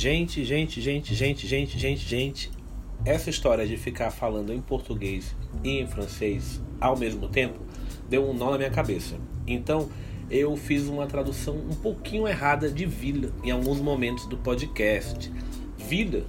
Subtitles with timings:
[0.00, 2.50] Gente, gente, gente, gente, gente, gente, gente.
[3.04, 7.60] Essa história de ficar falando em português e em francês ao mesmo tempo
[8.08, 9.16] deu um nó na minha cabeça.
[9.46, 9.90] Então
[10.30, 15.30] eu fiz uma tradução um pouquinho errada de vila em alguns momentos do podcast.
[15.76, 16.24] Vila,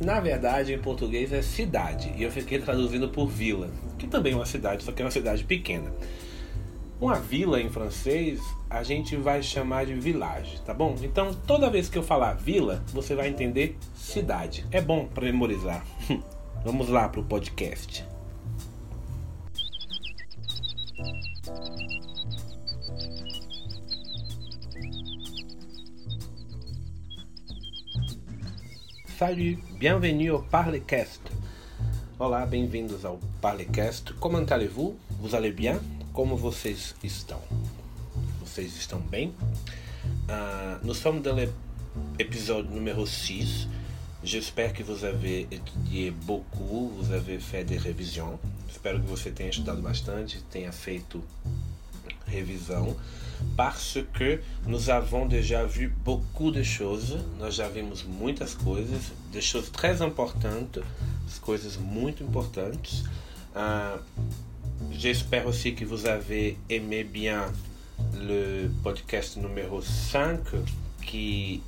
[0.00, 4.36] na verdade, em português é cidade, e eu fiquei traduzindo por vila, que também é
[4.36, 5.94] uma cidade, só que é uma cidade pequena.
[6.98, 8.40] Uma vila em francês
[8.70, 10.96] a gente vai chamar de village, tá bom?
[11.02, 14.64] Então toda vez que eu falar vila, você vai entender cidade.
[14.70, 15.84] É bom para memorizar.
[16.64, 18.02] Vamos lá pro podcast.
[29.18, 31.20] Salut, bienvenue au Parlecast.
[32.18, 34.14] Olá, bem-vindos ao Parlecast.
[34.14, 34.96] Comment allez-vous?
[35.20, 35.78] Vous allez bien?
[36.16, 37.38] Como vocês estão?
[38.40, 39.34] Vocês estão bem?
[40.30, 43.68] Uh, nous sommes dans l'épisode numéro 6.
[44.24, 48.38] J'espère que vous avez étudié beaucoup, vous avez fait des révisions.
[48.66, 51.22] Espero que você tenha estudado bastante, tenha feito
[52.26, 52.96] revisão
[53.54, 57.18] parce que nous avons déjà vu beaucoup de choses.
[57.38, 60.82] Nós já vimos muitas coisas, des choses très importantes,
[61.42, 63.04] coisas muito importantes.
[63.54, 64.00] Uh,
[64.90, 67.52] J'espère aussi que vous avez aimé bien
[68.20, 70.40] le podcast numéro 5
[71.04, 71.62] qui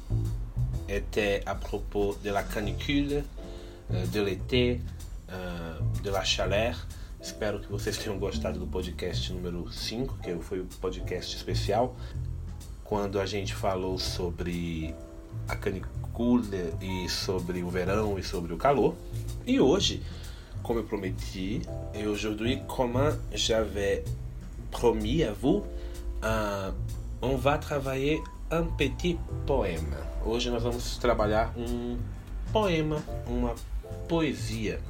[0.89, 3.23] était à propos de la canicule,
[3.93, 4.81] euh, de l'été,
[5.31, 6.87] euh, de la chaleur.
[7.21, 11.97] Espero que vocês tenham gostado do podcast número 5, que foi o podcast especial,
[12.85, 14.95] quando a gente falou sobre
[15.49, 18.95] a canicule e sobre o verão e sobre o calor.
[19.47, 20.03] E hoje,
[20.63, 21.63] como eu prometi,
[21.95, 24.05] et aujourd'hui, comme j'avais
[24.71, 25.65] promis à vous,
[26.23, 26.73] uh,
[27.23, 28.21] on va travailler
[28.51, 29.95] un petit poème.
[30.25, 31.97] Hoje nós vamos trabalhar um
[32.53, 33.55] poema, uma
[34.09, 34.81] poesia.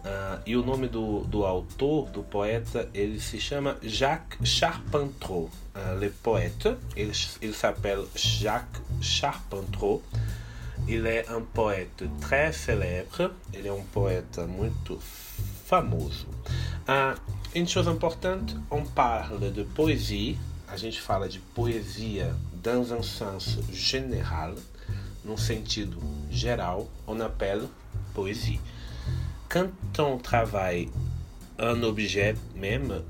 [0.00, 5.50] Uh, e o nome do, do autor, do poeta, ele se chama Jacques Charpentreau.
[5.74, 7.12] Uh, le poète, il,
[7.42, 10.02] il s'appelle Jacques Charpentreau.
[10.92, 13.30] Il est un poète très célèbre.
[13.54, 14.98] Ele é um poeta muito
[15.64, 16.26] famoso.
[16.88, 17.16] Uh,
[17.54, 20.36] une chose importante, on parle de poésie.
[20.66, 24.56] A gente fala de poesia dans un sens général,
[25.24, 25.96] num sentido
[26.28, 26.88] geral.
[27.06, 27.68] On appelle
[28.12, 28.58] poésie.
[29.48, 30.88] quand on travaille
[31.58, 33.02] un objet même,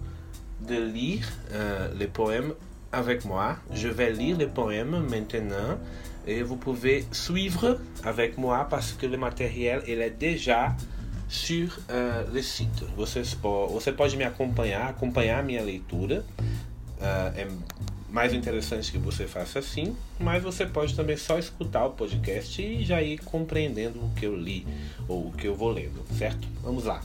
[0.61, 2.53] de lire euh, les poèmes
[2.91, 3.57] avec moi.
[3.73, 5.79] Je vais lire le poème maintenant
[6.27, 10.75] et vous pouvez suivre avec moi parce que le matériel il est déjà
[11.31, 12.83] sur uh, le site.
[12.97, 16.25] Você, pode me acompanhar, acompanhar a minha leitura.
[16.99, 17.47] Uh, é
[18.09, 22.83] mais interessante que você faça assim, mas você pode também só escutar o podcast e
[22.83, 24.67] já ir compreendendo o que eu li
[25.07, 26.45] ou o que eu vou lendo, certo?
[26.61, 27.01] Vamos lá.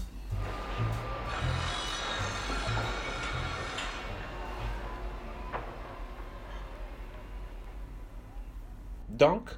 [9.08, 9.50] Donc,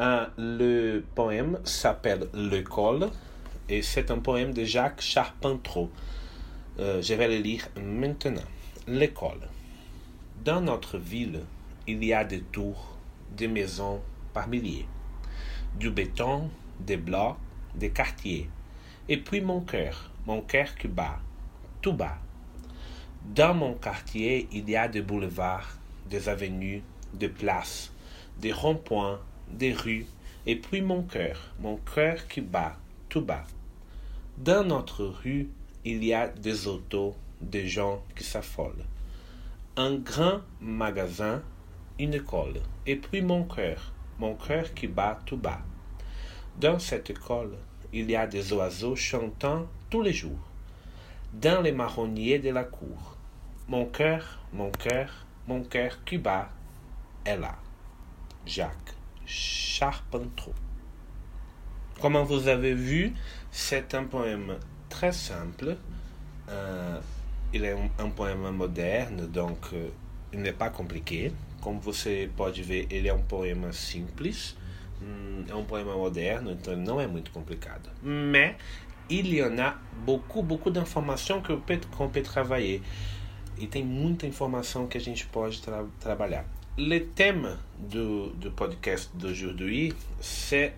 [0.00, 3.10] euh, le poème s'appelle L'école
[3.68, 5.90] et c'est un poème de Jacques Charpentreau.
[6.78, 8.48] Euh, je vais le lire maintenant.
[8.86, 9.48] L'école.
[10.44, 11.40] Dans notre ville,
[11.86, 12.96] il y a des tours,
[13.36, 14.00] des maisons
[14.32, 14.86] par milliers,
[15.78, 16.50] du béton,
[16.80, 17.36] des blocs,
[17.74, 18.48] des quartiers,
[19.08, 21.20] et puis mon cœur, mon cœur qui bat,
[21.80, 22.18] tout bas.
[23.34, 25.78] Dans mon quartier, il y a des boulevards,
[26.10, 26.82] des avenues,
[27.14, 27.92] des places,
[28.38, 30.06] des ronds-points, des rues,
[30.46, 32.76] et puis mon cœur, mon cœur qui bat,
[33.08, 33.44] tout bas.
[34.44, 35.50] Dans notre rue,
[35.84, 38.84] il y a des autos, des gens qui s'affolent.
[39.76, 41.44] Un grand magasin,
[42.00, 42.54] une école,
[42.84, 45.60] et puis mon cœur, mon cœur qui bat tout bas.
[46.60, 47.56] Dans cette école,
[47.92, 50.48] il y a des oiseaux chantant tous les jours.
[51.34, 53.16] Dans les marronniers de la cour,
[53.68, 56.50] Mon cœur, mon cœur, mon cœur qui bat
[57.24, 57.54] est là.
[58.44, 60.52] Jacques Charpentreau.
[62.00, 63.14] Comme vous avez vu,
[63.52, 64.58] c'est un poème
[64.88, 65.76] très simple.
[66.48, 66.98] Euh,
[67.52, 69.92] il est um, um poema moderno, donc uh,
[70.32, 71.30] ele não é compliqué.
[71.60, 74.56] Como você pode ver, ele é um poema simples.
[75.48, 77.90] É um poema moderno, então ele não é muito complicado.
[78.02, 78.56] Mais
[79.10, 81.54] il y en a beaucoup, beaucoup d'informations que
[81.96, 82.80] qu'on peut travailler.
[83.58, 86.44] E tem muita informação que a gente pode tra trabalhar.
[86.78, 90.72] Le thème do, do podcast d'aujourd'hui, c'est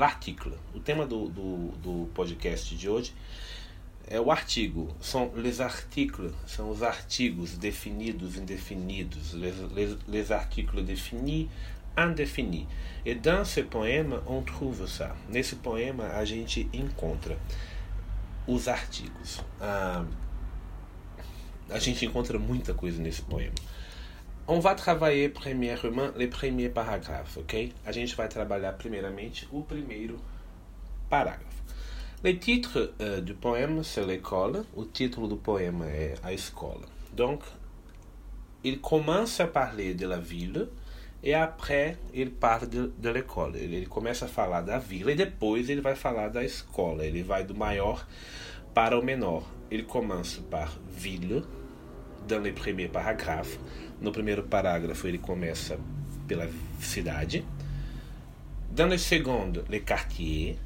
[0.00, 0.54] l'article.
[0.74, 3.14] O tema do, do, do podcast de hoje
[4.08, 4.88] é o artigo.
[5.00, 11.48] São les articles, são os artigos definidos, indefinidos, les, les, les articles définis,
[11.96, 12.66] indéfinis.
[13.04, 15.14] E dans ce poema, on trouve ça.
[15.28, 17.38] Nesse poema, a gente encontra
[18.46, 19.44] os artigos.
[19.60, 20.04] Ah,
[21.68, 23.54] a gente encontra muita coisa nesse poema.
[24.52, 27.72] On va travailler premièrement les premiers paragraphes, ok?
[27.86, 30.16] A gente vai trabalhar primeiramente o primeiro
[31.08, 31.62] parágrafo.
[32.24, 34.64] Le titre euh, du poème, c'est l'école.
[34.74, 36.84] O título do poema é a escola.
[37.14, 37.44] Donc,
[38.64, 40.68] il commence à parler de la ville
[41.22, 43.54] e après il parle de, de l'école.
[43.54, 47.06] Ele, ele começa a falar da vila e depois ele vai falar da escola.
[47.06, 48.04] Ele vai do maior
[48.74, 49.44] para o menor.
[49.70, 51.44] Ele começa par ville,
[52.26, 53.60] dans le premier paragraphe.
[54.00, 55.78] No primeiro parágrafo ele começa
[56.26, 56.48] pela
[56.80, 57.44] cidade.
[58.70, 60.58] Dans le second, le quartier.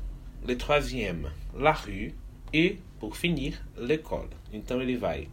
[0.47, 2.15] Le troisième, la rue
[2.53, 4.29] e, por finir, l'école.
[4.53, 5.31] Então ele vai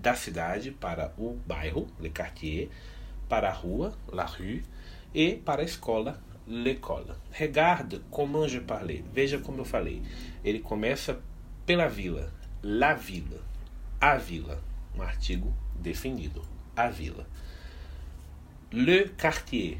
[0.00, 2.70] da cidade para o bairro, le quartier,
[3.28, 4.64] para a rua, la rue,
[5.14, 6.18] e para a escola,
[6.48, 7.12] l'école.
[7.30, 9.04] Regarde comment je parlais.
[9.12, 10.00] Veja como eu falei.
[10.42, 11.20] Ele começa
[11.66, 12.32] pela vila,
[12.62, 13.42] la vila,
[14.00, 14.58] a vila,
[14.96, 16.42] um artigo definido,
[16.76, 17.24] a vila.
[18.72, 19.78] Le quartier,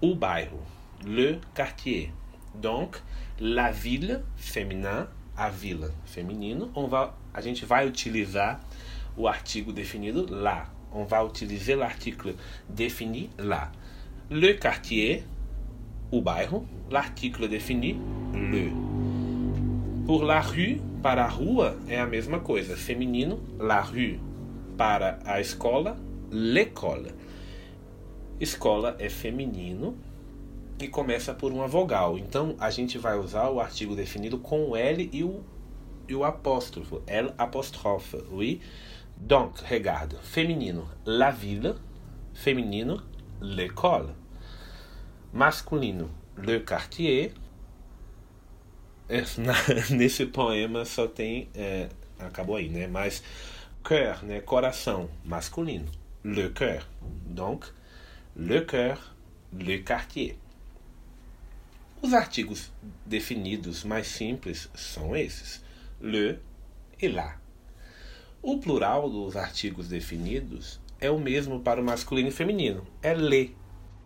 [0.00, 0.60] o bairro,
[1.04, 2.12] le quartier.
[2.54, 2.96] Donc,
[3.40, 6.70] la ville, féminin, a vila, feminino.
[6.74, 8.60] On va, a gente vai utilizar
[9.16, 10.66] o artigo definido lá.
[10.92, 12.34] On va utiliser l'article
[12.68, 13.72] défini là.
[14.30, 15.24] Le quartier,
[16.10, 16.66] o bairro.
[16.90, 17.96] L'article défini,
[18.34, 18.70] le.
[20.06, 22.76] Pour la rue, para a rua, é a mesma coisa.
[22.76, 24.20] Feminino, la rue.
[24.76, 25.96] Para a escola,
[26.32, 27.12] l'école.
[28.40, 29.96] Escola é feminino
[30.78, 32.18] que começa por uma vogal.
[32.18, 35.44] Então a gente vai usar o artigo definido com o L e o,
[36.08, 37.02] e o apóstrofo.
[37.06, 38.16] L apóstrofe.
[38.30, 38.60] Oui.
[39.16, 40.16] Donc, regarde.
[40.22, 41.74] Feminino, la ville.
[42.34, 43.02] Feminino,
[43.40, 44.14] l'école.
[45.32, 47.34] Masculino, le quartier.
[49.90, 51.48] Nesse poema só tem.
[51.54, 52.86] É, acabou aí, né?
[52.86, 53.22] Mas
[53.84, 54.40] cœur, né?
[54.40, 56.01] Coração, masculino.
[56.24, 56.88] Le cœur.
[57.26, 57.66] Donc,
[58.36, 59.14] le cœur,
[59.52, 60.38] le quartier.
[62.00, 62.72] Os artigos
[63.06, 65.62] definidos mais simples são esses:
[66.00, 66.38] le
[67.00, 67.40] e lá.
[68.42, 72.86] O plural dos artigos definidos é o mesmo para o masculino e feminino.
[73.02, 73.56] É le.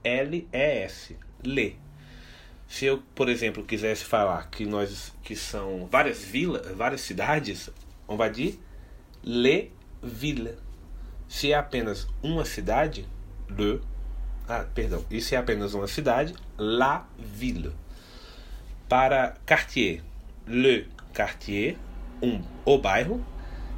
[0.05, 1.17] L-E-S.
[1.43, 1.79] Le.
[2.69, 7.71] Se eu, por exemplo, quisesse falar que nós que são várias vilas, várias cidades,
[8.09, 8.59] on va dire
[9.23, 9.71] le
[10.03, 10.57] ville.
[11.29, 13.07] Se é apenas uma cidade,
[13.49, 13.81] le.
[14.49, 15.05] Ah, perdão.
[15.11, 17.73] E se é apenas uma cidade, la ville
[18.89, 20.03] para quartier,
[20.47, 21.77] le quartier,
[22.23, 23.25] um, o bairro,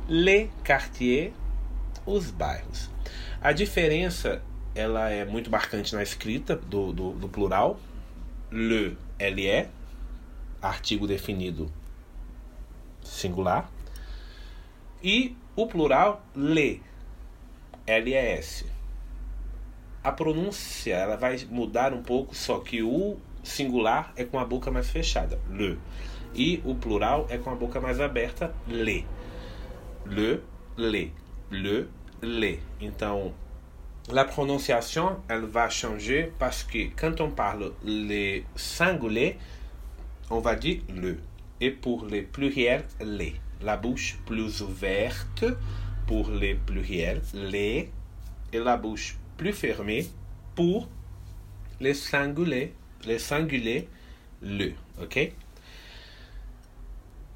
[0.09, 1.33] le quartier,
[2.05, 2.91] os bairros.
[3.41, 4.43] A diferença
[4.75, 7.81] ela é muito marcante na escrita do, do, do plural.
[8.51, 9.69] Le, LE,
[10.61, 11.71] artigo definido
[13.03, 13.71] singular.
[15.03, 16.83] E o plural, le,
[17.89, 18.65] LES.
[20.05, 24.71] A pronúncia ela vai mudar um pouco, só que o singular é com a boca
[24.71, 25.79] mais fechada, le.
[26.35, 29.05] E o plural é com a boca mais aberta, le.
[30.05, 30.43] Le,
[30.77, 31.11] le,
[31.51, 31.89] le,
[32.23, 32.61] le.
[32.81, 33.33] Então,
[34.11, 39.39] la prononciation, elle va changer parce que quand on parle les singuliers,
[40.31, 41.19] on va dire le.
[41.61, 43.35] Et pour les pluriels, les.
[43.61, 45.45] La bouche plus ouverte
[46.09, 47.93] pour les pluriels, les.
[48.51, 50.09] Et la bouche plus fermée
[50.55, 50.89] pour
[51.81, 52.75] les singuliers,
[53.05, 53.87] les singuliers,
[54.41, 54.73] le.
[55.03, 55.33] OK?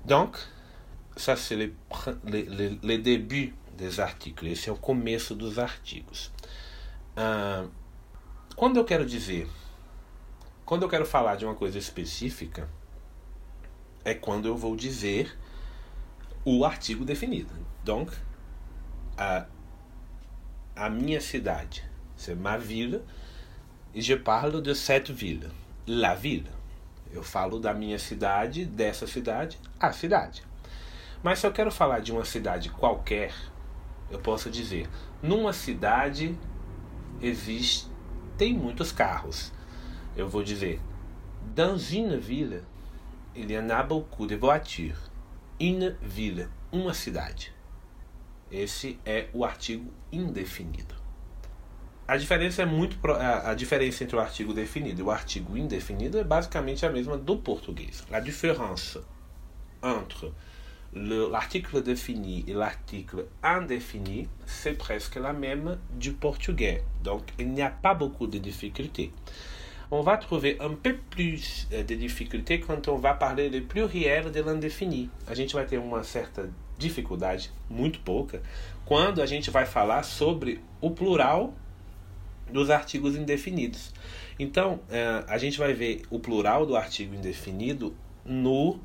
[0.07, 0.38] Donc,
[1.17, 1.73] ça c'est le,
[2.25, 4.47] le, le, début des artigos.
[4.47, 6.33] Esse é o começo dos artigos.
[8.57, 9.47] Quando eu quero dizer,
[10.64, 12.67] quando eu quero falar de uma coisa específica,
[14.02, 15.37] é quando eu vou dizer
[16.43, 17.52] o artigo definido.
[17.85, 18.11] Donc,
[19.23, 19.47] ah,
[20.75, 21.83] a minha cidade.
[22.17, 23.02] C'est ma ville.
[23.95, 25.50] E je parle de cette ville.
[25.87, 26.50] La ville.
[27.12, 30.43] Eu falo da minha cidade, dessa cidade, a cidade.
[31.23, 33.33] Mas se eu quero falar de uma cidade qualquer,
[34.11, 34.88] eu posso dizer:
[35.23, 36.37] numa cidade
[37.21, 37.87] existe
[38.37, 39.52] tem muitos carros.
[40.17, 40.81] Eu vou dizer:
[41.55, 42.62] dans une ville,
[43.37, 45.11] il y en a beaucoup de voitures.
[45.61, 47.52] Une ville, uma cidade.
[48.52, 50.94] Esse é o artigo indefinido.
[52.06, 56.25] A diferença é muito a diferença entre o artigo definido e o artigo indefinido é
[56.25, 58.04] basicamente a mesma do português.
[58.12, 59.02] A diferença
[59.82, 60.30] entre
[60.94, 66.85] l'article défini et l'article indéfini, c'est presque la même du portugais.
[67.02, 69.12] Donc, il n'y a pas beaucoup de difficultés.
[69.90, 74.32] On va trouver un peu plus euh, de difficultés quand on va parler de pluriel
[74.32, 75.11] de l'indéfini.
[75.28, 76.49] A gente vai ter uma certa
[76.82, 78.42] dificuldade, muito pouca,
[78.84, 81.54] quando a gente vai falar sobre o plural
[82.52, 83.92] dos artigos indefinidos.
[84.38, 88.78] Então, é, a gente vai ver o plural do artigo indefinido no,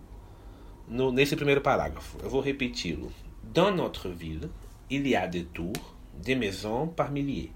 [0.87, 2.17] no nesse primeiro parágrafo.
[2.23, 3.11] Eu vou repeti-lo.
[3.43, 4.49] Dans notre ville,
[4.89, 7.51] il y a des tours, des maisons par milliers,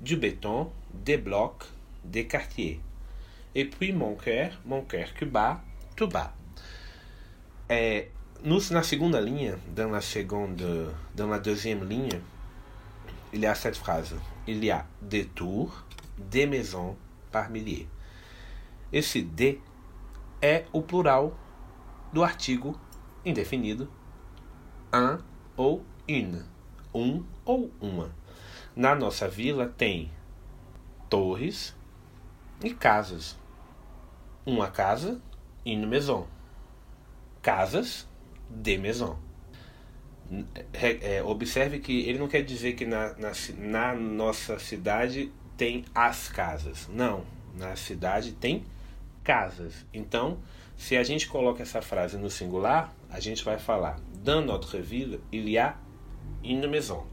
[0.00, 1.64] du béton, des blocs,
[2.04, 2.80] des quartiers.
[3.54, 5.62] Et puis mon cœur, mon cœur que bat,
[5.96, 6.34] tout bat.
[7.68, 8.08] É,
[8.44, 12.20] no, na segunda linha, dans la seconde, dans la deuxième ligne,
[13.32, 14.14] il y a cette phrase.
[14.46, 15.28] Il y a des
[17.30, 17.88] par milliers.
[18.92, 19.60] Esse de
[20.40, 21.32] é o plural
[22.12, 22.78] do artigo
[23.24, 23.88] indefinido
[24.92, 25.18] un
[25.56, 26.44] ou une,
[26.94, 28.10] um ou uma.
[28.74, 30.10] Na nossa vila tem
[31.10, 31.76] torres
[32.62, 33.36] e casas.
[34.46, 35.20] Uma casa,
[35.66, 36.26] une maison.
[37.42, 38.08] Casas,
[38.50, 39.16] de maison
[40.72, 46.28] é, observe que ele não quer dizer que na, na, na, nossa cidade tem as
[46.28, 46.88] casas.
[46.92, 47.24] Não,
[47.56, 48.64] na cidade tem
[49.24, 49.86] casas.
[49.92, 50.38] Então,
[50.76, 55.20] se a gente coloca essa frase no singular, a gente vai falar dans notre ville
[55.32, 55.76] il y a
[56.44, 57.04] une maison.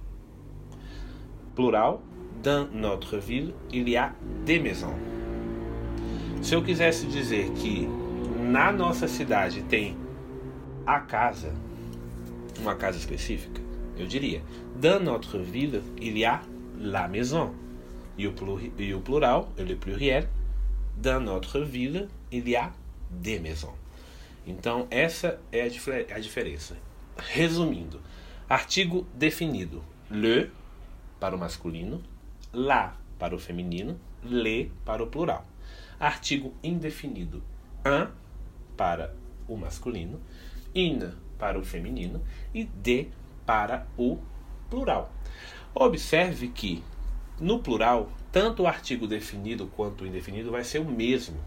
[1.55, 1.99] Plural,
[2.43, 4.13] dans notre ville il y a
[4.45, 4.95] des maisons.
[6.41, 7.87] Se eu quisesse dizer que
[8.37, 9.97] na nossa cidade tem
[10.85, 11.53] a casa,
[12.59, 13.61] uma casa específica,
[13.97, 14.41] eu diria
[14.75, 16.41] dans notre ville il y a
[16.77, 17.53] la maison.
[18.17, 18.33] E o,
[18.77, 20.29] e o plural, le pluriel,
[20.95, 22.71] dans notre ville il y a
[23.09, 23.73] des maisons.
[24.47, 26.77] Então, essa é a, a diferença.
[27.17, 27.99] Resumindo,
[28.47, 30.51] artigo definido: le
[31.19, 32.01] para o masculino,
[32.53, 35.45] la para o feminino, le para o plural.
[35.99, 37.43] Artigo indefinido:
[37.85, 38.07] un
[38.77, 39.13] para
[39.47, 40.19] o masculino,
[40.75, 42.21] in para o feminino
[42.53, 43.07] e de
[43.45, 44.19] para o
[44.69, 45.11] plural.
[45.73, 46.83] Observe que
[47.39, 51.37] no plural, tanto o artigo definido quanto o indefinido vai ser o mesmo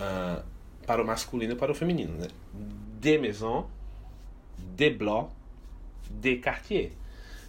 [0.00, 0.42] uh,
[0.86, 2.16] para o masculino e para o feminino.
[2.16, 2.28] Né?
[2.98, 3.68] De maison,
[4.58, 5.30] de bloc,
[6.10, 6.92] de quartier.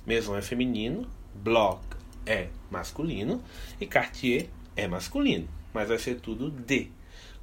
[0.05, 1.81] Maison é feminino, bloc
[2.25, 3.41] é masculino
[3.79, 5.47] e quartier é masculino.
[5.73, 6.91] Mas vai ser tudo de.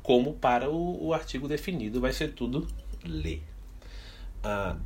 [0.09, 2.67] Como para o, o artigo definido vai ser tudo
[3.05, 3.43] ler.
[4.43, 4.81] Uh,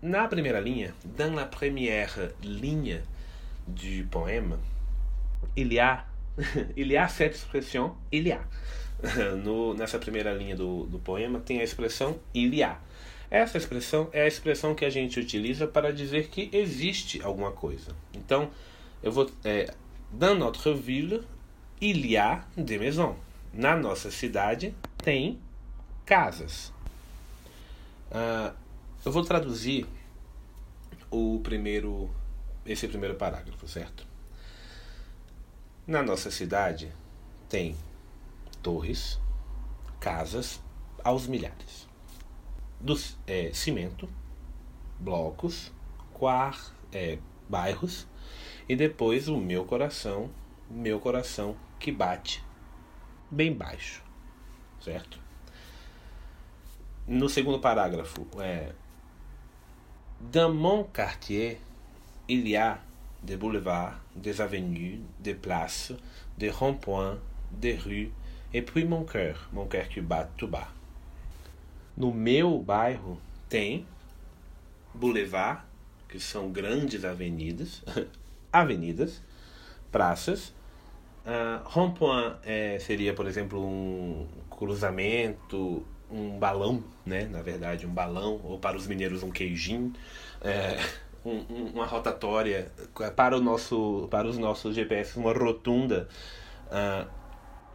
[0.00, 3.00] na première ligne, dans la première ligne
[3.66, 4.56] du poème,
[5.56, 6.04] il y a,
[6.76, 8.40] il y a cette expression, il y a.
[9.44, 12.78] No, nessa primeira linha do, do poema tem a expressão il y a.
[13.28, 17.96] Essa expressão é a expressão que a gente utiliza para dizer que existe alguma coisa.
[18.14, 18.48] Então,
[19.02, 19.28] eu vou.
[19.44, 19.74] É,
[20.12, 21.24] dans notre ville,
[21.80, 23.16] il y a des maisons.
[23.58, 25.42] Na nossa cidade tem
[26.06, 26.72] casas.
[28.08, 28.54] Uh,
[29.04, 29.84] eu vou traduzir
[31.10, 32.08] o primeiro,
[32.64, 34.06] esse primeiro parágrafo, certo?
[35.84, 36.92] Na nossa cidade
[37.48, 37.74] tem
[38.62, 39.18] torres,
[39.98, 40.62] casas
[41.02, 41.88] aos milhares,
[42.78, 44.08] dos é, cimento,
[45.00, 45.72] blocos,
[46.12, 48.06] quar, é, bairros
[48.68, 50.30] e depois o meu coração,
[50.70, 52.46] meu coração que bate
[53.30, 54.02] bem baixo,
[54.80, 55.18] certo?
[57.06, 58.72] No segundo parágrafo, é,
[60.20, 61.58] dans quartier,
[62.28, 62.78] il y a
[63.22, 65.92] des boulevards, des avenues, des places,
[66.36, 67.18] des ronds-points,
[67.50, 68.10] des rues,
[68.52, 70.68] et puis mon cœur, mon cœur que bat tout bas.
[71.96, 73.18] No meu bairro
[73.48, 73.86] tem
[74.94, 75.64] boulevard,
[76.08, 77.82] que são grandes avenidas,
[78.52, 79.20] avenidas,
[79.90, 80.52] praças.
[81.28, 87.24] Uh, é, seria, por exemplo, um cruzamento um balão, né?
[87.24, 89.92] Na verdade, um balão, ou para os mineiros, um queijinho,
[90.40, 90.78] é,
[91.24, 91.38] um,
[91.74, 92.72] uma rotatória
[93.14, 96.08] para, o nosso, para os nossos GPS, uma rotunda,
[96.66, 97.08] uh,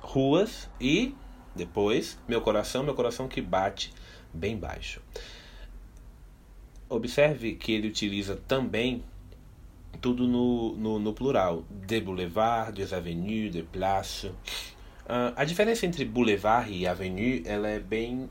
[0.01, 1.15] ruas e
[1.55, 3.93] depois meu coração, meu coração que bate
[4.33, 5.01] bem baixo.
[6.89, 9.03] Observe que ele utiliza também
[10.01, 11.63] tudo no, no, no plural.
[11.69, 14.31] De boulevard, des avenues, de places.
[15.05, 18.29] Uh, a diferença entre boulevard e avenue ela é bem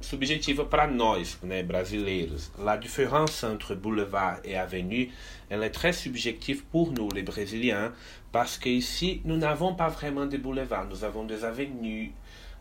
[0.00, 2.50] subjetiva para nós, né, brasileiros.
[2.58, 5.10] La différence entre boulevard et avenue,
[5.48, 7.92] elle est très subjective pour nous, les Brésiliens,
[8.32, 12.12] parce que ici, nous n'avons pas vraiment de boulevards, nous avons des avenues.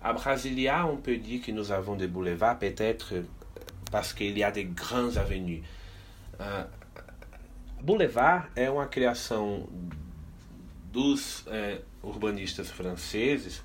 [0.02, 3.14] À Brasilia, on peut dire que nous avons des boulevards, peut-être
[3.92, 5.64] parce qu'il y a des grandes avenues.
[6.40, 6.64] Uh,
[7.82, 9.68] boulevard é uma criação
[10.92, 13.62] dos é, urbanistas franceses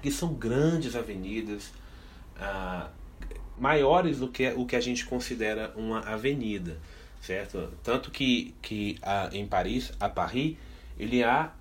[0.00, 1.72] que são grandes avenidas
[2.38, 2.88] ah,
[3.56, 6.76] maiores do que o que a gente considera uma avenida,
[7.20, 7.72] certo?
[7.82, 8.98] Tanto que, que
[9.30, 10.56] em Paris, a Paris,
[10.98, 11.52] ele há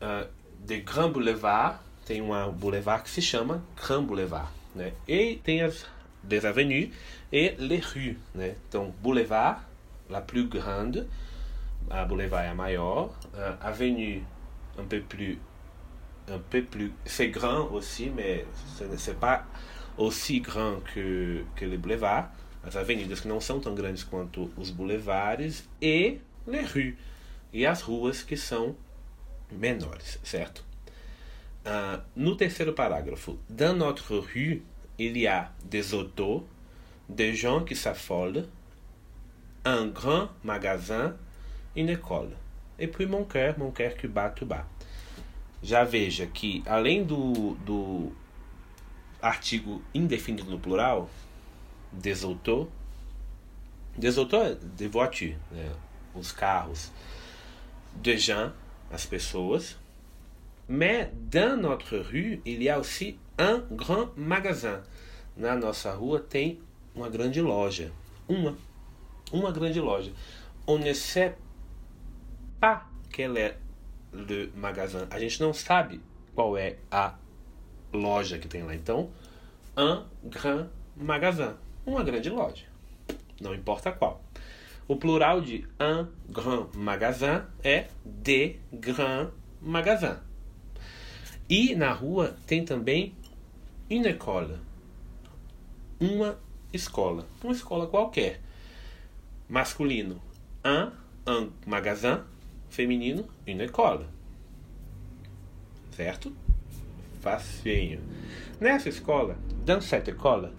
[0.00, 0.26] ah,
[0.64, 4.92] de Grand Boulevard, tem uma boulevard que se chama Grand Boulevard, né?
[5.06, 5.86] E tem as
[6.22, 6.90] des avenues
[7.32, 8.56] e les rues, né?
[8.68, 9.60] Então, boulevard,
[10.10, 11.06] la plus grande,
[11.90, 14.22] a boulevard é a maior, a avenue
[14.78, 15.38] un peu plus
[16.28, 18.44] un peu plus c'est grand aussi mais
[18.76, 19.44] ce n'est pas
[19.96, 22.28] aussi grand que, que les boulevards,
[22.64, 26.94] as avenidas que não são tão grandes quanto os boulevards, e les rues,
[27.52, 28.76] e as ruas que são
[29.50, 30.64] menores, certo?
[31.64, 34.62] Uh, no terceiro parágrafo, dans notre rue,
[34.98, 36.44] il y a des autos,
[37.08, 38.48] des gens qui s'affolent,
[39.66, 41.14] un grand magasin,
[41.74, 42.30] une école.
[42.78, 44.64] E puis mon cœur, mon cœur que bat, bat.
[45.62, 48.12] Já veja que, além do, do
[49.20, 51.08] artigo indefinido no plural.
[51.92, 52.68] Des autos
[53.98, 55.72] é de voiture, né?
[56.14, 56.92] os carros.
[57.94, 58.52] De gens,
[58.92, 59.76] as pessoas.
[60.68, 64.82] Mais dans notre rue, il y a aussi un grand magasin.
[65.36, 66.60] Na nossa rua tem
[66.94, 67.90] uma grande loja.
[68.28, 68.56] Uma.
[69.32, 70.12] Uma grande loja.
[70.66, 71.36] On ne sait
[72.60, 73.56] pas quel est
[74.12, 75.06] le magasin.
[75.10, 76.00] A gente não sabe
[76.34, 77.14] qual é a
[77.92, 78.74] loja que tem lá.
[78.74, 79.10] Então,
[79.76, 82.64] un grand magasin, uma grande loja.
[83.40, 84.22] Não importa qual.
[84.88, 90.16] O plural de un grand magasin é de grand magasin.
[91.48, 93.14] E na rua tem também
[93.90, 94.58] une école,
[96.00, 96.38] uma
[96.72, 98.40] escola, uma escola qualquer.
[99.48, 100.16] Masculino,
[100.64, 100.92] un,
[101.26, 102.24] un magasin.
[102.68, 104.06] Feminino, une école.
[105.92, 106.32] Certo?
[107.26, 108.00] facinho.
[108.60, 110.52] Nessa escola, dans cette école,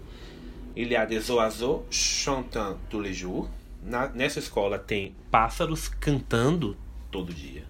[0.76, 3.48] il y a des oiseaux chantant tous les jours.
[3.82, 6.76] Na, nessa escola tem pássaros cantando
[7.10, 7.64] todo dia.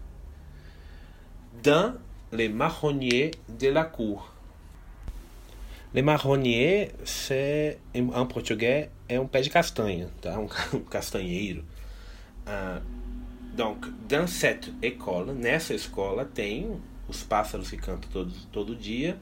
[1.62, 1.94] Dans
[2.32, 4.32] les marronniers de la cour.
[5.94, 10.38] Les marronniers, c'est, em português, é um pé de castanha, tá?
[10.38, 11.64] um, um castanheiro.
[12.46, 12.82] Uh,
[13.54, 19.18] donc, dans cette école, nessa escola, tem os pássaros que cantam todo, todo dia,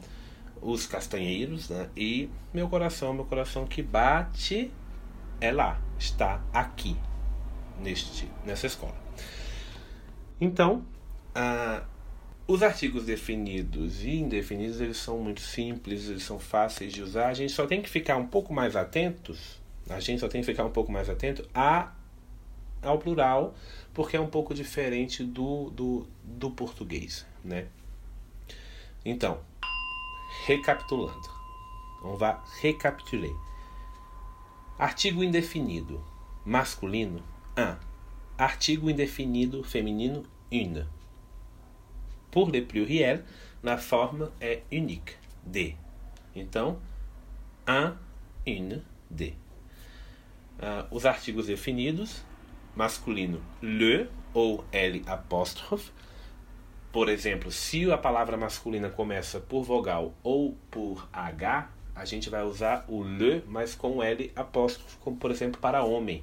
[0.61, 1.89] os castanheiros, né?
[1.97, 4.73] E meu coração, meu coração que bate
[5.41, 6.97] é lá, está aqui,
[7.81, 8.97] neste, nessa escola.
[10.41, 10.85] Então,
[11.35, 11.83] ah,
[12.47, 17.29] os artigos definidos e indefinidos eles são muito simples, eles são fáceis de usar.
[17.29, 19.61] A gente só tem que ficar um pouco mais atentos.
[19.89, 21.93] A gente só tem que ficar um pouco mais atento a,
[22.83, 23.55] ao plural,
[23.93, 27.67] porque é um pouco diferente do, do, do português, né?
[29.05, 29.41] Então,
[30.47, 31.29] recapitulando.
[32.03, 33.35] Vamos lá, recapitulei.
[34.79, 36.05] Artigo indefinido
[36.45, 37.23] masculino,
[37.57, 37.77] un.
[38.39, 40.87] Artigo indefinido feminino, une.
[42.37, 43.25] Pour le pluriel,
[43.63, 45.75] na forma é unique, de.
[46.35, 46.79] Então,
[47.67, 47.97] un,
[48.47, 49.33] une, de.
[50.59, 52.23] Uh, os artigos definidos,
[52.75, 55.91] masculino, le ou L apóstrofe,
[56.93, 62.45] por exemplo, se a palavra masculina começa por vogal ou por H, a gente vai
[62.45, 66.21] usar o le, mas com L apóstrofo, como por exemplo para homem.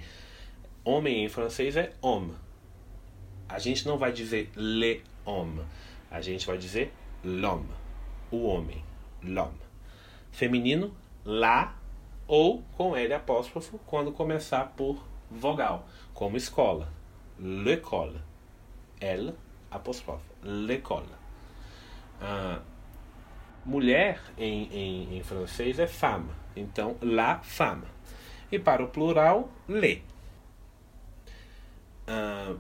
[0.84, 2.36] Homem em francês é homme.
[3.50, 5.64] A gente não vai dizer le homme,
[6.14, 7.74] a gente vai dizer l'homme,
[8.32, 8.84] o homem,
[9.24, 9.60] l'homme.
[10.32, 10.96] Feminino,
[11.26, 11.76] la
[12.28, 16.88] ou com L apóstrofo quando começar por vogal, como escola,
[17.40, 18.22] l'école,
[19.02, 19.34] L
[19.72, 21.10] apóstrofe l'école.
[22.22, 22.62] Ah,
[23.66, 27.88] mulher em, em, em, francês é femme, então la femme.
[28.52, 30.04] E para o plural, le.
[32.08, 32.60] uh,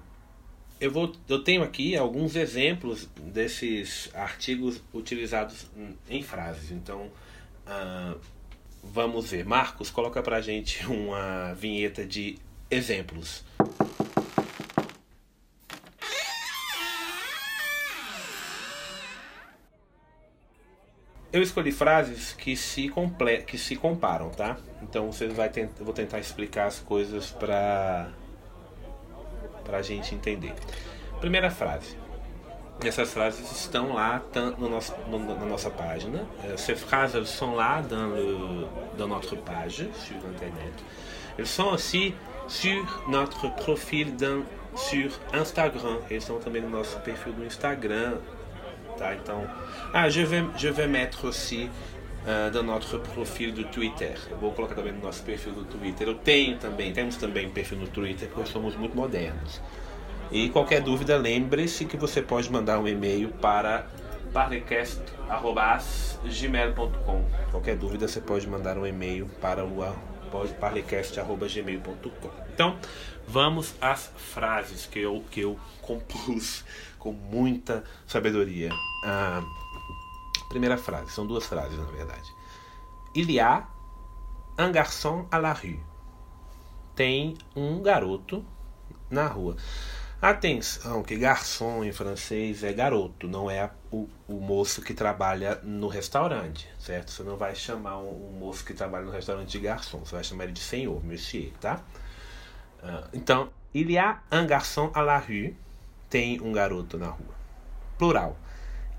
[0.83, 5.65] eu, vou, eu tenho aqui alguns exemplos desses artigos utilizados
[6.09, 6.71] em frases.
[6.71, 7.09] Então,
[7.65, 8.19] uh,
[8.83, 9.45] vamos ver.
[9.45, 12.37] Marcos, coloca pra gente uma vinheta de
[12.69, 13.45] exemplos.
[21.31, 24.57] Eu escolhi frases que se, comple que se comparam, tá?
[24.81, 28.11] Então você vai tent eu vou tentar explicar as coisas para
[29.63, 30.53] para a gente entender.
[31.19, 31.97] Primeira frase.
[32.83, 34.21] Essas frases estão lá
[34.57, 36.25] no nosso, no, na nossa página.
[36.57, 40.73] Ces phrases sont là dans, le, dans notre page sur Internet.
[41.37, 42.13] Elles sont aussi
[42.47, 44.43] sur notre profil dans,
[44.75, 45.99] sur Instagram.
[46.09, 48.17] Eles estão também no nosso perfil do Instagram.
[48.97, 49.15] Tá?
[49.15, 49.47] Então,
[49.93, 51.69] ah, je vais, je vais mettre aussi
[52.23, 54.17] uh, dans notre profil do Twitter.
[54.29, 56.07] Eu vou colocar também no nosso perfil do Twitter.
[56.07, 59.61] Eu tenho também, temos também perfil no Twitter, porque somos muito modernos.
[60.31, 63.87] E qualquer dúvida, lembre-se que você pode mandar um e-mail para
[64.33, 67.25] parlecast.gmail.com.
[67.51, 69.95] Qualquer dúvida, você pode mandar um e-mail para o
[70.59, 72.31] parlecast.gmail.com.
[72.51, 72.79] Então,
[73.27, 76.65] vamos às frases que eu, que eu compus
[76.97, 78.71] com muita sabedoria.
[79.05, 79.43] Ah,
[80.53, 82.31] primeira frase, são duas frases na verdade.
[83.15, 83.67] Il y a
[84.57, 85.79] un garçon à la rue.
[86.95, 88.45] Tem um garoto
[89.09, 89.55] na rua.
[90.21, 95.87] Atenção, que garçom em francês é garoto, não é o, o, moço que trabalha no
[95.87, 97.11] restaurante, certo?
[97.11, 100.23] Você não vai chamar um, um, moço que trabalha no restaurante de garçom, você vai
[100.23, 101.81] chamar ele de senhor, monsieur, tá?
[102.81, 105.57] Uh, então, il y a un garçon à la rue
[106.09, 107.35] tem um garoto na rua.
[107.97, 108.37] Plural.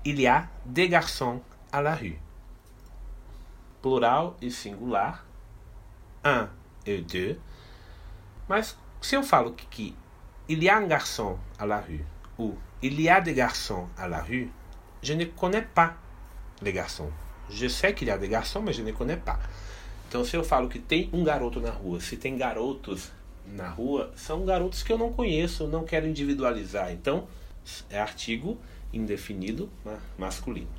[0.05, 1.41] Il y a des garçons
[1.71, 2.19] à la rue.
[3.81, 5.25] Plural e singular.
[6.23, 6.47] Un
[6.87, 7.39] e deux.
[8.47, 9.93] Mas se eu falo que, que
[10.47, 12.05] il y a un garçon à la rue
[12.37, 14.51] ou il y a des garçons à la rue,
[15.01, 15.95] je ne connais pas
[16.61, 17.09] les garçons.
[17.49, 19.39] Je sais qu'il y a des garçons, mas je ne connais pas.
[20.07, 23.11] Então, se eu falo que tem um garoto na rua, se tem garotos
[23.47, 26.91] na rua são garotos que eu não conheço, não quero individualizar.
[26.91, 27.27] Então,
[27.89, 28.57] é artigo
[28.95, 29.69] indefinido
[30.17, 30.69] masculino.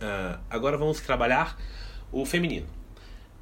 [0.00, 1.58] Uh, agora vamos trabalhar
[2.12, 2.66] o feminino.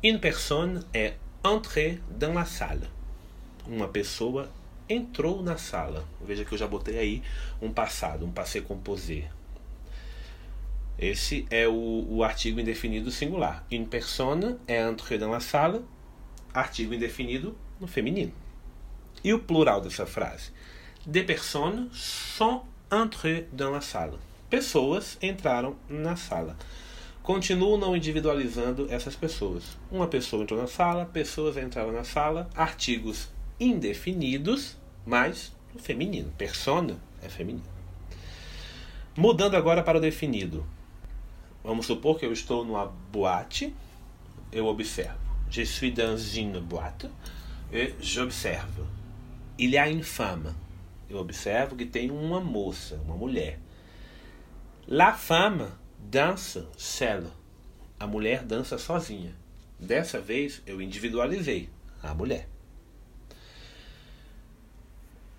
[0.02, 2.88] Une personne est entrée dans la salle.
[3.66, 4.50] Uma pessoa
[4.88, 6.04] entrou na sala.
[6.24, 7.22] Veja que eu já botei aí
[7.60, 9.28] um passado, um passé composé.
[10.98, 13.66] Esse é o, o artigo indefinido singular.
[13.70, 15.82] Une personne est entrée dans la salle.
[16.54, 18.32] Artigo indefinido no feminino.
[19.22, 20.52] E o plural dessa frase?
[21.06, 24.18] Des personnes sont entrées dans la salle.
[24.49, 26.57] Pessoas entraram na sala.
[27.22, 29.77] Continuo não individualizando essas pessoas.
[29.90, 36.33] Uma pessoa entrou na sala, pessoas entraram na sala, artigos indefinidos, mas feminino.
[36.38, 37.64] Persona é feminino.
[39.16, 40.64] Mudando agora para o definido.
[41.64, 43.75] Vamos supor que eu estou numa boate,
[44.53, 45.18] eu observo.
[45.51, 47.11] Je suis dans une boîte
[47.72, 48.87] et j'observe.
[49.59, 50.55] Il y a une femme.
[51.09, 53.59] Eu observo que tem uma moça, uma mulher.
[54.88, 57.29] La femme dança seule.
[57.99, 59.35] A mulher dança sozinha.
[59.79, 61.69] Dessa vez eu individualizei
[62.03, 62.49] a mulher.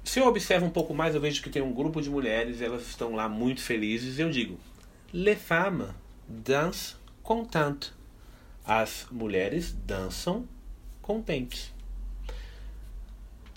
[0.03, 2.87] Se eu observo um pouco mais, eu vejo que tem um grupo de mulheres, elas
[2.87, 4.17] estão lá muito felizes.
[4.17, 4.57] Eu digo:
[5.11, 5.89] Les femmes
[6.27, 7.93] dansent contentes.
[8.65, 10.47] As mulheres dançam
[11.01, 11.73] contentes.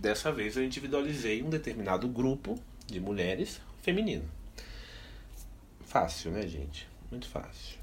[0.01, 4.25] Dessa vez eu individualizei um determinado grupo de mulheres feminino.
[5.83, 6.89] Fácil, né, gente?
[7.11, 7.79] Muito fácil.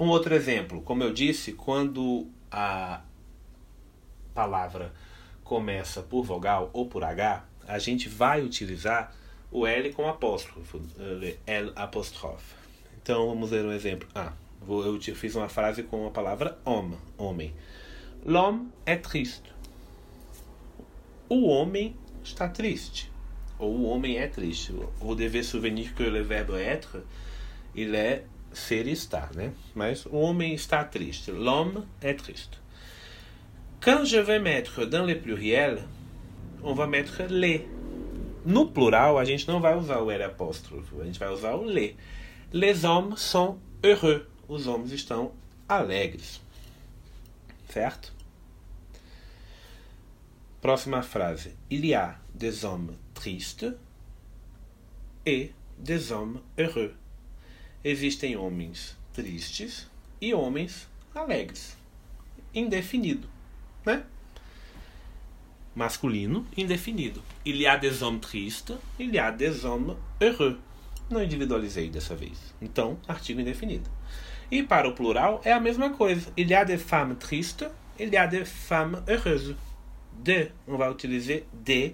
[0.00, 3.02] Um outro exemplo, como eu disse, quando a
[4.34, 4.94] palavra
[5.44, 9.14] começa por vogal ou por H, a gente vai utilizar
[9.50, 10.80] o L com apóstrofo,
[11.46, 12.54] L apóstrofe.
[13.02, 14.08] Então vamos ver um exemplo.
[14.14, 14.32] Ah,
[14.66, 17.54] eu fiz uma frase com a palavra homme, homem.
[18.24, 19.53] L'homme est triste.
[21.34, 23.10] O homem está triste.
[23.58, 24.72] Ou o homem é triste.
[25.00, 27.02] Vous devez souvenir que le verbe être,
[27.74, 29.52] il est ser e estar, né?
[29.74, 31.32] Mas o homem está triste.
[31.32, 32.60] L'homme est triste.
[33.80, 35.82] Quand je vais mettre dans le pluriel,
[36.62, 37.66] on va mettre les.
[38.46, 41.64] No plural, a gente não vai usar o L apóstrofo, a gente vai usar o
[41.64, 41.96] les.
[42.52, 45.32] Les hommes sont heureux os homens estão
[45.68, 46.40] alegres.
[47.68, 48.12] Certo?
[50.64, 51.54] Próxima frase.
[51.68, 53.66] Il y a des hommes tristes
[55.26, 56.94] et des hommes heureux.
[57.84, 59.90] Existem homens tristes
[60.22, 61.76] e homens alegres.
[62.54, 63.28] Indefinido,
[63.84, 64.04] né?
[65.76, 67.20] masculino indefinido.
[67.44, 70.58] Il y a des hommes tristes, il y a des hommes heureux.
[71.10, 72.54] Não individualizei dessa vez.
[72.62, 73.90] Então, artigo indefinido.
[74.50, 76.32] E para o plural é a mesma coisa.
[76.34, 79.54] Il y a des femmes tristes, il y a des femmes heureuses.
[80.22, 81.92] De, on vai utilizar de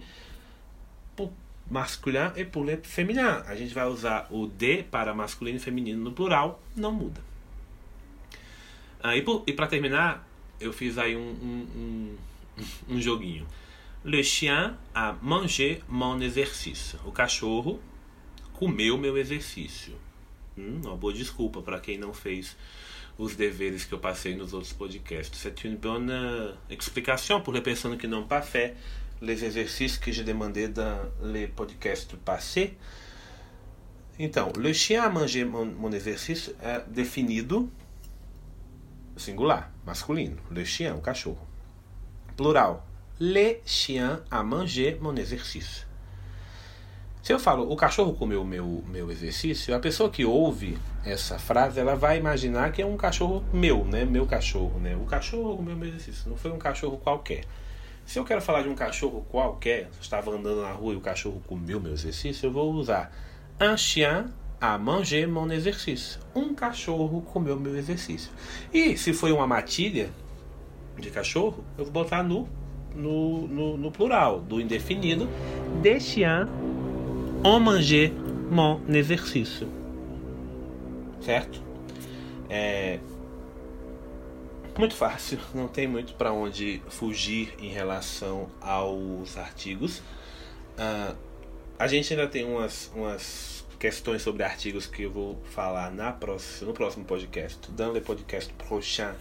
[1.16, 1.32] pour
[1.70, 3.42] masculin e pour le féminin.
[3.46, 7.22] A gente vai usar o de para masculino e feminino no plural, não muda.
[9.02, 10.28] Ah, e para terminar,
[10.60, 13.46] eu fiz aí um, um, um, um joguinho.
[14.04, 16.96] Le chien a mangé mon exercice.
[17.04, 17.80] O cachorro
[18.52, 19.94] comeu meu exercício.
[20.56, 22.56] Hum, uma boa desculpa para quem não fez
[23.20, 25.36] os deveres que eu passei nos outros podcasts.
[25.36, 26.10] C'est une bonne
[26.70, 28.74] explication pour les personnes qui n'ont pas fait
[29.20, 32.78] les exercices que j'ai demandé dans les podcasts passés.
[34.18, 37.70] Então, le chien a mangé mon, mon exercice é definido
[39.16, 40.36] singular, masculino.
[40.50, 41.46] Le chien, o cachorro.
[42.36, 42.82] Plural.
[43.18, 45.86] Le chien a mangé mon exercice.
[47.22, 51.38] Se eu falo o cachorro comeu o meu, meu exercício, a pessoa que ouve essa
[51.38, 54.06] frase, ela vai imaginar que é um cachorro meu, né?
[54.06, 54.96] Meu cachorro, né?
[54.96, 57.44] O cachorro comeu meu exercício, não foi um cachorro qualquer.
[58.06, 61.00] Se eu quero falar de um cachorro qualquer, eu estava andando na rua e o
[61.00, 63.12] cachorro comeu meu exercício, eu vou usar
[63.60, 64.24] un chien
[64.58, 66.18] a manger mon exercice.
[66.34, 68.30] Um cachorro comeu meu exercício.
[68.72, 70.10] E se foi uma matilha
[70.98, 72.48] de cachorro, eu vou botar no,
[72.94, 75.28] no, no, no plural, do indefinido,
[75.82, 76.00] de
[77.44, 78.12] ont mangé
[78.50, 79.68] mon exercício.
[81.20, 81.62] Certo?
[82.48, 82.98] É
[84.78, 89.98] muito fácil, não tem muito para onde fugir em relação aos artigos.
[90.78, 91.14] Uh,
[91.78, 96.68] a gente ainda tem umas, umas questões sobre artigos que eu vou falar na próxima,
[96.68, 97.70] no próximo podcast.
[97.72, 99.14] Dans le podcast prochain,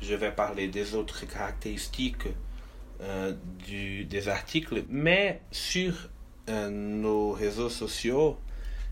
[0.00, 5.94] je vais parler des autres caractéristiques uh, du, des articles, mais sur
[6.70, 8.38] nos réseaux sociaux,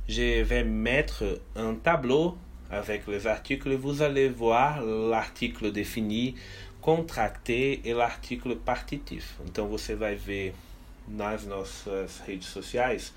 [0.09, 2.37] je vais mettre un tableau
[2.71, 3.75] avec les articles.
[3.75, 6.35] Vous allez voir l'article défini,
[6.81, 9.35] contracté e l'article partitif.
[9.47, 10.55] Então você vai ver
[11.07, 13.13] nas nossas redes sociais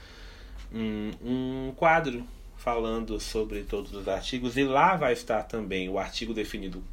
[0.73, 2.23] um, um quadro
[2.57, 6.83] falando sobre todos os artigos e lá vai estar também o artigo definido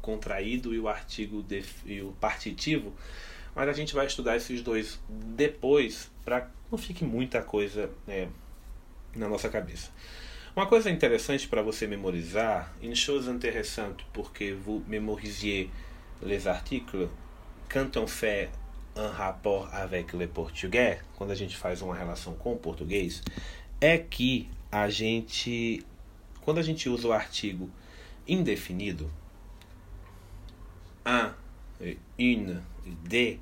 [0.00, 1.44] contraído e o artigo
[1.86, 2.92] e o partitivo,
[3.54, 8.28] mas a gente vai estudar esses dois depois para não fique muita coisa é,
[9.14, 9.90] na nossa cabeça.
[10.56, 15.70] Uma coisa interessante para você memorizar, une chose intéressante porque vous mémorisiez
[16.22, 17.08] les articles
[17.70, 18.50] quand on fait
[18.94, 23.22] un rapport avec le portugais, quando a gente faz uma relação com o português,
[23.80, 25.84] é que a gente,
[26.42, 27.70] quando a gente usa o artigo
[28.28, 29.10] indefinido,
[31.06, 31.30] un,
[32.18, 32.60] une,
[33.04, 33.38] de,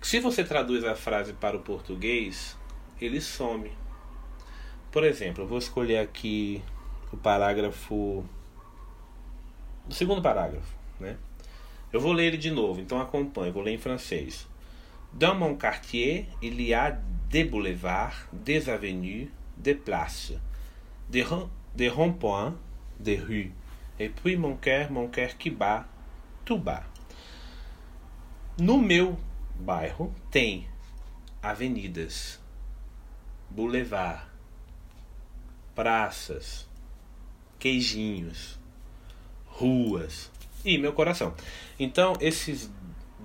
[0.00, 2.56] se você traduz a frase para o português,
[3.00, 3.70] ele some.
[4.90, 6.62] Por exemplo, eu vou escolher aqui
[7.12, 8.24] o parágrafo.
[9.88, 11.16] O segundo parágrafo, né?
[11.92, 14.46] Eu vou ler ele de novo, então acompanhe, vou ler em francês.
[15.12, 16.96] Dans mon quartier, il y a
[17.28, 20.34] des boulevards, des avenues, des places,
[21.08, 21.26] des,
[21.74, 22.56] des ronds-points,
[22.98, 23.52] des rues.
[23.98, 25.84] Et puis mon cœur, mon cœur qui bat,
[26.44, 26.84] tout bat.
[28.60, 29.18] No meu
[29.54, 30.68] bairro tem
[31.42, 32.38] avenidas,
[33.48, 34.22] boulevard,
[35.74, 36.68] praças,
[37.58, 38.58] queijinhos,
[39.46, 40.30] ruas
[40.62, 41.34] e meu coração.
[41.78, 42.70] Então, esses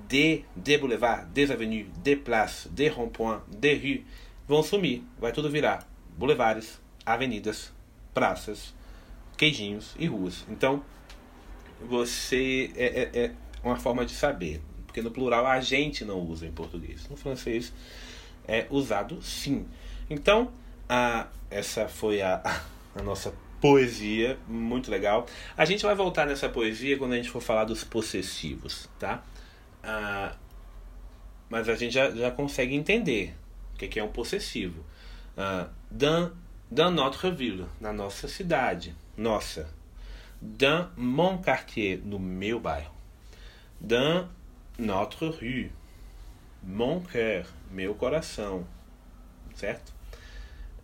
[0.08, 4.06] de, de boulevard, des avenues, de place, de rond-point, de rue
[4.48, 5.04] vão sumir.
[5.20, 5.86] Vai tudo virar
[6.18, 7.74] boulevards, avenidas,
[8.14, 8.74] praças,
[9.36, 10.46] queijinhos e ruas.
[10.48, 10.82] Então,
[11.86, 14.62] você é, é, é uma forma de saber.
[14.96, 17.10] Porque no plural a gente não usa em português.
[17.10, 17.74] No francês
[18.48, 19.68] é usado sim.
[20.10, 20.54] Então,
[20.88, 22.62] a, essa foi a,
[22.96, 25.28] a nossa poesia, muito legal.
[25.58, 29.22] A gente vai voltar nessa poesia quando a gente for falar dos possessivos, tá?
[31.50, 33.36] Mas a gente já, já consegue entender
[33.74, 34.82] o que é um possessivo.
[35.36, 36.32] Ah, dans,
[36.72, 39.70] dans notre ville, na nossa cidade, nossa.
[40.42, 42.96] Dans mon quartier, no meu bairro.
[43.82, 44.30] Dans
[44.78, 45.72] notre rue,
[46.64, 48.66] mon cœur, meu coração,
[49.56, 49.94] certo?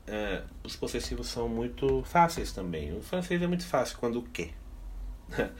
[0.08, 2.95] Uh, os possessivos são muito fáceis também.
[2.97, 4.51] O francês é muito fácil quando quer.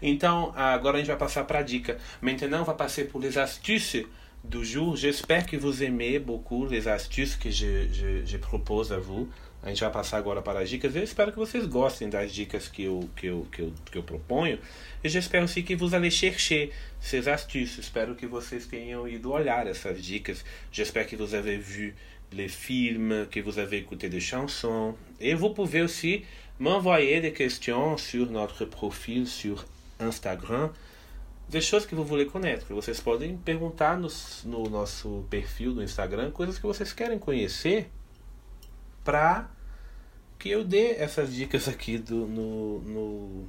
[0.00, 1.98] então, agora a gente vai passar para a dica.
[2.20, 4.06] Maintenant, on va passer pour les astuces
[4.48, 4.96] du jour.
[4.96, 9.28] J'espère que vous aimez beaucoup les astuces que je, je, je propose à vous.
[9.62, 10.94] A gente vai passar agora para as dicas.
[10.94, 14.02] Eu espero que vocês gostem das dicas que eu, que eu, que eu, que eu
[14.02, 14.58] proponho.
[15.04, 17.76] E j'espère aussi que vous allez chercher ces astuces.
[17.78, 20.44] Espero que vocês tenham ido olhar essas dicas.
[20.72, 21.94] J'espère que vous avez vu
[22.32, 24.94] les films, que vous avez écouté des chansons.
[25.20, 26.22] Et vous pouvez aussi
[26.60, 29.66] m'envoyer des questions sur notre profil sur
[29.98, 30.70] Instagram.
[31.50, 32.66] Choses que vous voulez connaître.
[32.72, 34.08] Vocês podem perguntar no,
[34.44, 37.90] no nosso perfil do Instagram coisas que vocês querem conhecer
[39.02, 39.48] para
[40.38, 43.48] que eu dê essas dicas aqui do, no, no,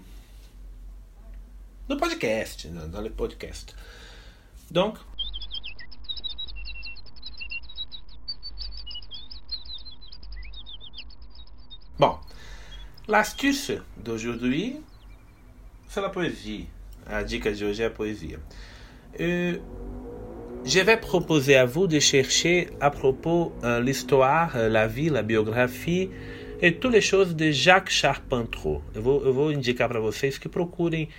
[1.87, 3.75] no podcast, no, no podcast.
[4.71, 4.97] Donc,
[11.99, 12.17] Bon,
[13.09, 14.79] l'astuce d'aujourd'hui,
[15.89, 16.69] c'est la poésie.
[17.09, 18.37] La dica de hoje é a poésie.
[19.19, 19.57] Euh,
[20.63, 25.23] je vais proposer à vous de chercher à propos euh, l'histoire, euh, la vie, la
[25.23, 26.11] biographie
[26.61, 28.83] e toutes les choses de Jacques Charpentreau.
[28.93, 31.09] Eu vou, eu vou indicar para vocês que procurem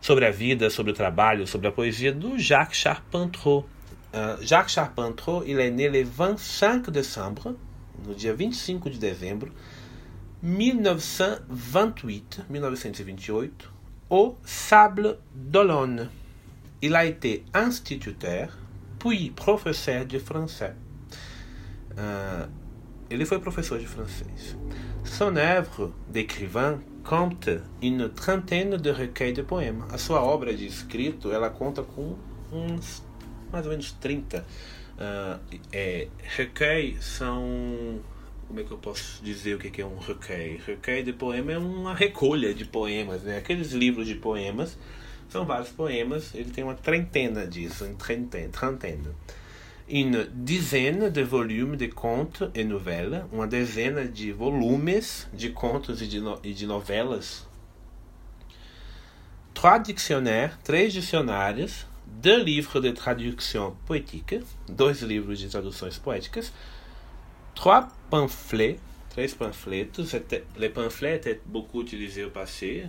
[0.00, 3.64] sobre a vida, sobre o trabalho, sobre a poesia do Jacques Charpentreau.
[4.12, 7.54] Uh, Jacques Charpentreau, il est né le 25 décembre
[8.04, 9.50] no dia 25 de dezembro
[10.42, 13.69] 1928, 1928,
[14.10, 16.10] au Sable d'Olonne.
[16.82, 18.56] Il a été instituteur,
[18.98, 20.74] puis professeur de français.
[21.96, 22.46] Uh,
[23.10, 24.56] ele foi professor de francês.
[25.04, 27.48] Son œuvre d'écrivain compte
[27.82, 29.86] une trentaine de recueils de poemas.
[29.92, 32.16] A sua obra de escrito, ela conta com
[32.52, 33.02] uns
[33.52, 34.44] mais ou menos 30
[35.00, 35.40] Uh,
[35.72, 38.00] é, recueil são.
[38.50, 40.58] Como é que eu posso dizer o que é um recueil?
[40.66, 43.38] Recueil de poema é uma recolha de poemas, né?
[43.38, 44.76] Aqueles livros de poemas
[45.28, 49.06] são vários poemas, ele tem uma trentena disso, uma trentaine, trentaine.
[49.88, 56.08] Une dizaine de volumes de contes et nouvelles, uma dezena de volumes de contos e
[56.08, 57.46] de, no, e de novelas.
[59.54, 66.52] Trois dictionnaires, três dicionários, deux livres de traduction poétique, dois livros de traduções poéticas,
[67.54, 68.78] trois pamphlets,
[69.10, 70.14] três panfletos.
[70.58, 72.88] Les pamphlets étaient beaucoup utilisés au passé.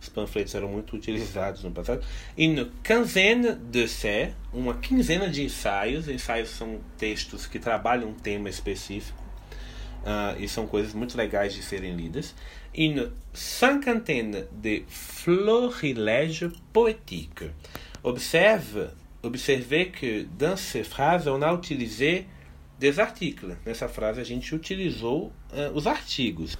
[0.00, 2.04] Os panfletos eram muito utilizados no passado.
[2.36, 6.08] Une quinzaine de essais, uma quinzena de ensaios.
[6.08, 9.22] Ensaios são textos que trabalham um tema específico.
[10.02, 12.34] Uh, e são coisas muito legais de serem lidas.
[12.76, 17.50] Une cinquantaine de florilèges poétiques.
[18.02, 18.88] Observe,
[19.92, 22.26] que dans ces phrases on a utilisé
[22.90, 23.56] des.
[23.64, 26.56] Nessa frase a gente utilizou uh, os artigos.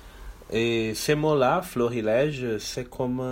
[0.50, 3.22] Et ces mots-là, florilège, c'est comme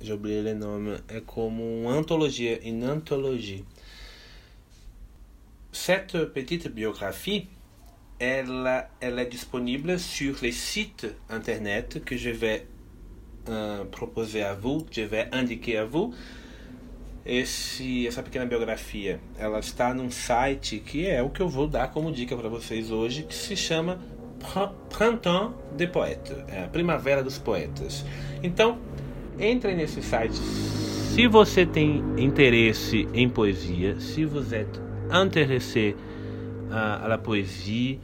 [0.00, 3.64] j'ai oublié le nom, é como uma antologia, une anthologie.
[5.72, 7.48] Cette petite biographie,
[8.18, 12.66] elle, elle est disponible sur les sites internet que je vais
[13.48, 16.14] uh, proposer à vous, je vais indiquer à vous.
[17.26, 21.88] Esse, essa pequena biografia, ela está num site que é o que eu vou dar
[21.88, 23.98] como dica para vocês hoje, que se chama
[24.88, 28.04] Printemps des Poètes, é a Primavera dos Poetas.
[28.42, 28.78] Então,
[29.38, 30.36] entre nesse site.
[30.36, 34.66] Se você tem interesse em poesia, se você
[35.10, 35.94] é intéressé
[36.70, 37.98] à, la poésie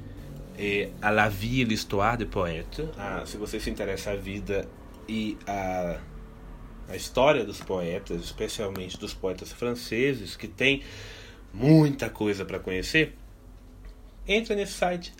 [0.58, 4.66] et à la vie et l'histoire des poètes, ah, se você se interessa à vida
[5.08, 5.96] e a,
[6.92, 10.82] a história dos poetas, especialmente dos poetas franceses, que tem
[11.52, 13.14] muita coisa para conhecer,
[14.28, 15.12] entre nesse site,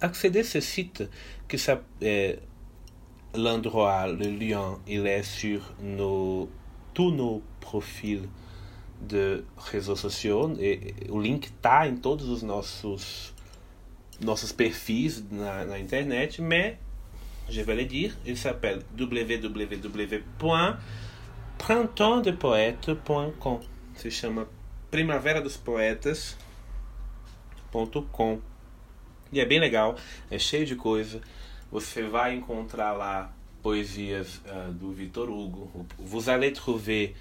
[0.00, 1.08] accédez ce site
[1.48, 2.38] que ça, é,
[3.34, 6.48] l'endroit, le lien, il est sur nos,
[6.94, 8.28] tous nos profils
[9.00, 13.34] de réseaux sociaux e o link tá em todos os nossos
[14.18, 16.78] nossos perfis na, na internet, mais
[17.50, 18.82] je vais le dire, il s'appelle
[21.58, 23.60] www.printempsdepoètes.com.
[23.96, 24.46] Se chama
[24.90, 28.40] Primavera dos Poetas.com.
[29.32, 29.96] E é bem legal,
[30.30, 31.20] é cheio de coisa.
[31.70, 35.68] Você vai encontrar lá poesias uh, do Victor Hugo.
[35.98, 37.16] Vous allez trouver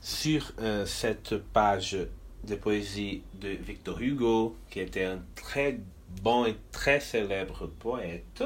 [0.00, 2.06] sur uh, cette page
[2.44, 5.80] de poésie de Victor Hugo, qui était un très
[6.22, 8.44] bon et très célèbre poète.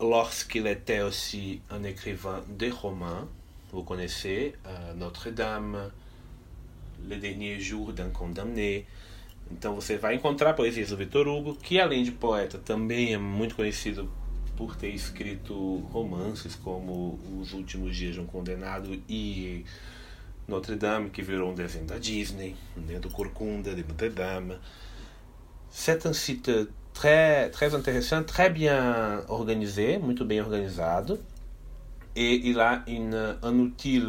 [0.00, 3.28] Lorsqu'il était aussi un écrivain de romans.
[3.72, 5.90] Vous connaissez uh, Notre-Dame,
[7.06, 8.86] Le Dernier Jour d'un Condamné.
[9.50, 13.56] Então você vai encontrar poesias do Victor Hugo, que além de poeta também é muito
[13.56, 14.10] conhecido
[14.56, 19.64] por ter escrito romances como Os Últimos Dias de um Condenado e
[20.46, 24.56] Notre Dame, que virou um desenho da Disney, né, do Corcunda, de Notre Dame.
[25.70, 26.68] C'est un site
[26.98, 31.20] très, très intéressant, très bien organisé, muito bem organizado.
[32.16, 34.08] Et il a une, un outil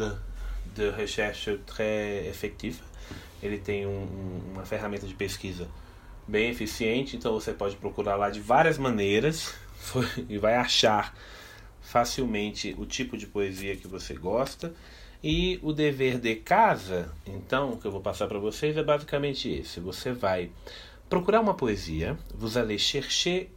[0.74, 2.80] de recherche très effectif.
[3.40, 4.06] Ele tem um,
[4.52, 5.68] uma ferramenta de pesquisa
[6.26, 9.54] bem eficiente, então você pode procurar lá de várias maneiras
[10.28, 11.14] e vai achar
[11.80, 14.74] facilmente o tipo de poesia que você gosta.
[15.22, 19.78] E o dever de casa, então, que eu vou passar para vocês é basicamente esse.
[19.78, 20.50] Você vai
[21.10, 23.50] procurar uma poesia, vous allez chercher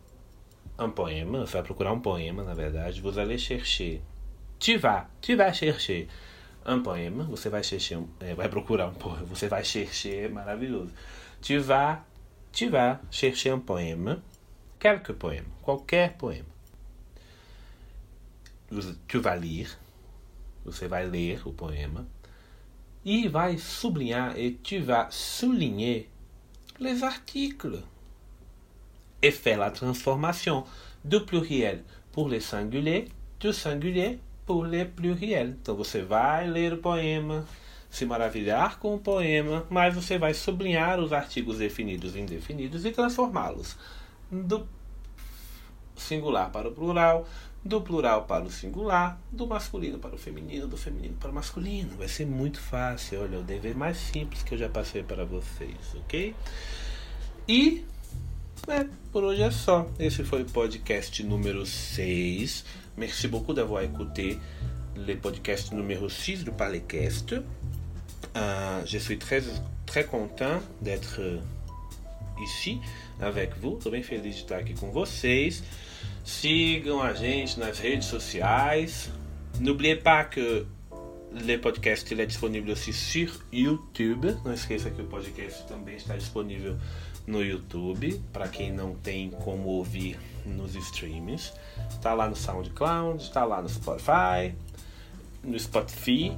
[0.78, 4.02] un poema, você vai procurar um poema, na verdade, vous allez chercher,
[4.60, 6.08] tu vas, tu vas chercher
[6.66, 10.92] un poema, você vai chercher, é, vai procurar um poema, você vai chercher, maravilhoso.
[11.42, 12.00] Tu vas,
[12.52, 14.22] tu vas chercher un poema,
[14.80, 16.52] quelque poema, qualquer poema.
[19.08, 19.70] Tu vas lire,
[20.66, 22.08] você vai ler o poema
[23.06, 26.10] e vai sublinhar et tu vas souligner
[26.80, 27.82] les articles
[29.22, 30.66] et faire la transformation
[31.04, 33.10] do pluriel pour les singuliers,
[33.40, 35.56] do singulier pour les pluriels.
[35.62, 37.46] Então você vai ler o poema,
[37.90, 42.92] se maravilhar com o poema, mas você vai sublinhar os artigos definidos e indefinidos e
[42.92, 43.78] transformá-los
[44.32, 44.68] do
[45.96, 47.28] singular para o plural,
[47.66, 51.96] do plural para o singular, do masculino para o feminino, do feminino para o masculino.
[51.98, 53.22] Vai ser muito fácil.
[53.22, 56.36] Olha, o dever mais simples que eu já passei para vocês, ok?
[57.48, 57.86] E
[58.68, 59.88] é, por hoje é só.
[59.98, 62.66] Esse foi o podcast número 6.
[62.98, 64.38] Merci beaucoup d'avoir écouté
[64.96, 67.34] le podcast numéro 6 du Palecast.
[67.34, 69.44] Uh, je suis très,
[69.86, 71.42] très content d'être
[72.42, 72.80] ici
[73.20, 73.78] avec vous.
[73.78, 75.64] Estou bem feliz de estar aqui com vocês.
[76.24, 79.12] Sigam a gente nas redes sociais.
[79.60, 80.66] N'oubliez pas que
[81.34, 84.38] le podcast est disponible aussi sur YouTube.
[84.46, 86.78] Não esqueça que o podcast também está disponível
[87.28, 91.54] no YouTube, para quem não tem como ouvir nos streams.
[91.90, 94.54] Está lá no SoundCloud, está lá no Spotify,
[95.44, 96.38] no Spotify.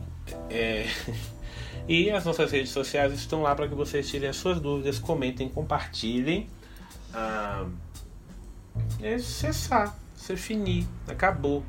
[0.50, 0.86] É...
[1.88, 5.48] E as nossas redes sociais estão lá para que vocês tirem as suas dúvidas, comentem,
[5.48, 6.50] compartilhem.
[7.14, 7.68] Ah,
[9.06, 11.64] é cessar, c'est fini, acabou.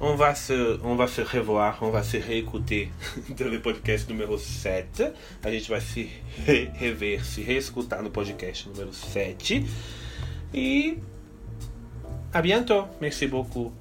[0.00, 2.90] On va, se, on va se revoir, on va se réécouter
[3.38, 5.12] no podcast número 7.
[5.44, 6.08] A gente vai se
[6.46, 9.64] re rever, se reescutar no podcast número 7.
[10.54, 10.98] E
[12.32, 12.88] a bientôt.
[13.00, 13.72] Merci beaucoup.